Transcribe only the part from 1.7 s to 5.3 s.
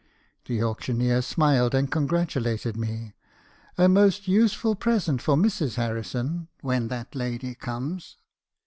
and congratulated me. "'A most useful present